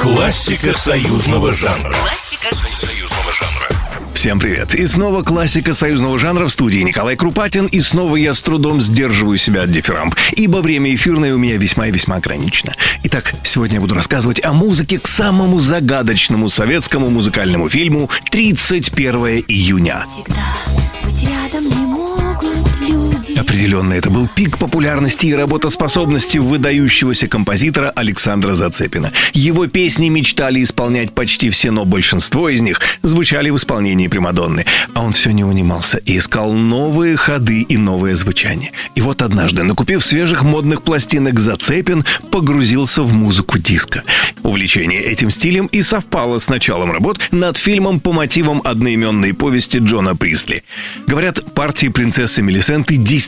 [0.00, 1.92] Классика союзного жанра.
[1.92, 3.68] Классика союзного жанра.
[4.14, 4.74] Всем привет!
[4.74, 7.66] И снова классика союзного жанра в студии Николай Крупатин.
[7.66, 11.88] И снова я с трудом сдерживаю себя от дифирамб, ибо время эфирное у меня весьма
[11.88, 12.74] и весьма ограничено.
[13.04, 20.04] Итак, сегодня я буду рассказывать о музыке к самому загадочному советскому музыкальному фильму «31 июня».
[20.06, 20.42] Всегда
[21.02, 22.19] быть рядом не люди.
[23.36, 29.12] Определенно, это был пик популярности и работоспособности выдающегося композитора Александра Зацепина.
[29.32, 34.66] Его песни мечтали исполнять почти все, но большинство из них звучали в исполнении Примадонны.
[34.94, 38.72] А он все не унимался и искал новые ходы и новое звучание.
[38.94, 44.02] И вот однажды, накупив свежих модных пластинок, Зацепин погрузился в музыку диска.
[44.42, 50.16] Увлечение этим стилем и совпало с началом работ над фильмом по мотивам одноименной повести Джона
[50.16, 50.64] Присли.
[51.06, 53.19] Говорят, партии принцессы Мелисенты действительно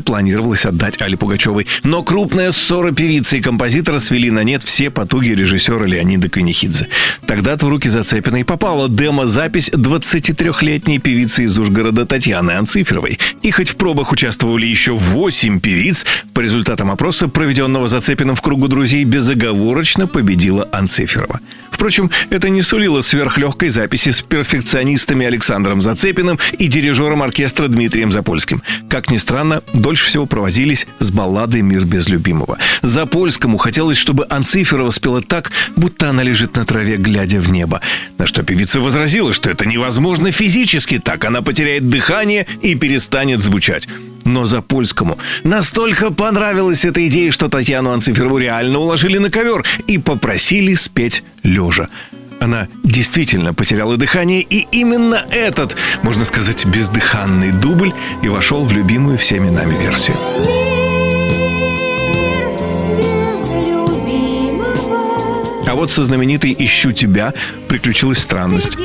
[0.00, 5.30] планировалось отдать Али Пугачевой, но крупная ссора певицы и композитора свели на нет все потуги
[5.30, 6.88] режиссера Леонида Квинихидзе.
[7.26, 13.18] Тогда-то в руки Зацепина и попала демо-запись 23-летней певицы из Ужгорода Татьяны Анциферовой.
[13.42, 18.68] И хоть в пробах участвовали еще 8 певиц, по результатам опроса, проведенного Зацепиным в кругу
[18.68, 21.40] друзей, безоговорочно победила Анциферова.
[21.82, 28.62] Впрочем, это не сулило сверхлегкой записи с перфекционистами Александром Зацепиным и дирижером оркестра Дмитрием Запольским.
[28.88, 32.56] Как ни странно, дольше всего провозились с балладой «Мир без любимого».
[32.82, 37.80] Запольскому хотелось, чтобы Анциферова спела так, будто она лежит на траве, глядя в небо.
[38.16, 41.24] На что певица возразила, что это невозможно физически так.
[41.24, 43.88] Она потеряет дыхание и перестанет звучать.
[44.32, 50.72] Но Запольскому настолько понравилась эта идея, что Татьяну Анциферову реально уложили на ковер и попросили
[50.72, 51.88] спеть лежа.
[52.40, 59.18] Она действительно потеряла дыхание, и именно этот, можно сказать, бездыханный дубль и вошел в любимую
[59.18, 60.16] всеми нами версию.
[65.66, 67.34] А вот со знаменитой «Ищу тебя»
[67.68, 68.78] приключилась странность.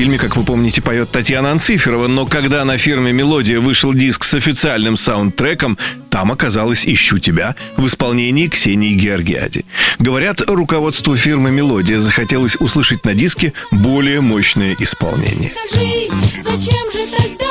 [0.00, 4.32] Фильме, как вы помните, поет Татьяна Анциферова, но когда на фирме «Мелодия» вышел диск с
[4.32, 5.76] официальным саундтреком,
[6.08, 9.66] там оказалось «Ищу тебя» в исполнении Ксении Георгиади.
[9.98, 15.50] Говорят, руководству фирмы «Мелодия» захотелось услышать на диске более мощное исполнение.
[15.50, 16.08] Скажи,
[16.44, 17.49] зачем же тогда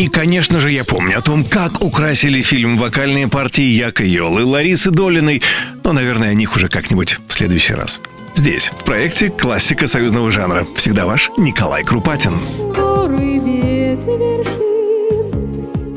[0.00, 4.90] И, конечно же, я помню о том, как украсили фильм вокальные партии Яка Йолы, Ларисы
[4.90, 5.42] Долиной,
[5.84, 8.00] но, наверное, о них уже как-нибудь в следующий раз.
[8.34, 10.66] Здесь, в проекте «Классика союзного жанра».
[10.74, 12.32] Всегда ваш Николай Крупатин.
[12.74, 15.36] горы без вершин,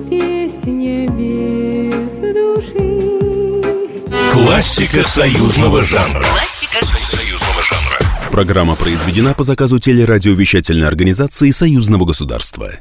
[0.10, 3.64] песня без души.
[4.34, 6.26] Классика союзного жанра.
[6.26, 8.00] Классика союзного жанра.
[8.34, 12.72] Программа произведена по заказу телерадиовещательной организации Союзного государства.